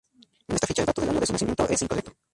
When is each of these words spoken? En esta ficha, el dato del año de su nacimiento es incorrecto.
En 0.47 0.55
esta 0.55 0.65
ficha, 0.65 0.81
el 0.81 0.87
dato 0.87 1.01
del 1.01 1.11
año 1.11 1.19
de 1.19 1.27
su 1.27 1.33
nacimiento 1.33 1.69
es 1.69 1.83
incorrecto. 1.83 2.13